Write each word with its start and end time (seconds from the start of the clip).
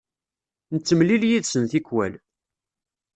Nettemlil 0.73 1.23
yid-sen 1.29 1.63
tikwal. 1.71 2.13